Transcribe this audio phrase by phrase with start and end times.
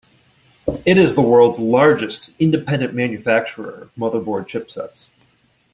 [0.83, 5.09] It is the world's largest independent manufacturer of motherboard chipsets.